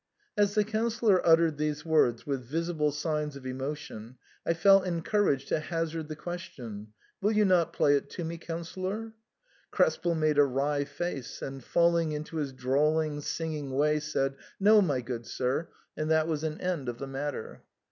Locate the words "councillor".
0.63-1.21, 8.39-9.13